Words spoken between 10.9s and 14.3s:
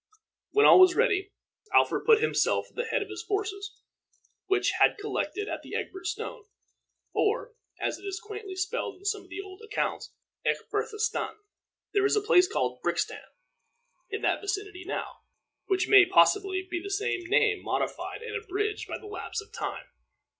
stan. There is a place called Brixstan in